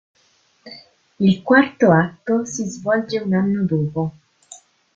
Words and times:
Il 1.19 1.43
Quarto 1.43 1.91
atto 1.91 2.43
si 2.43 2.63
svolge 2.65 3.19
un 3.19 3.35
anno 3.35 3.61
dopo. 3.65 4.13